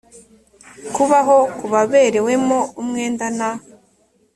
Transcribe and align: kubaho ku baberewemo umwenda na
kubaho 0.95 1.37
ku 1.57 1.65
baberewemo 1.73 2.59
umwenda 2.81 3.25
na 3.37 3.49